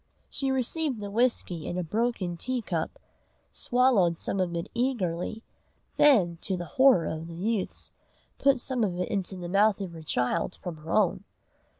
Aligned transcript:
She 0.31 0.49
received 0.49 0.99
the 0.99 1.11
whisky 1.11 1.67
in 1.67 1.77
a 1.77 1.83
broken 1.83 2.35
tea 2.35 2.63
cup, 2.63 2.97
swallowed 3.51 4.17
some 4.17 4.39
of 4.39 4.55
it 4.55 4.67
eagerly, 4.73 5.43
then, 5.97 6.37
to 6.41 6.57
the 6.57 6.65
horror 6.65 7.05
of 7.05 7.27
the 7.27 7.35
youths, 7.35 7.91
put 8.39 8.59
some 8.59 8.83
of 8.83 8.97
it 8.97 9.09
into 9.09 9.35
the 9.35 9.47
mouth 9.47 9.79
of 9.79 9.91
her 9.91 10.01
child 10.01 10.57
from 10.63 10.77
her 10.77 10.91
own. 10.91 11.23